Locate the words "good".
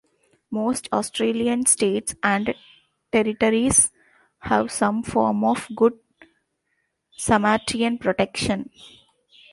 5.75-5.93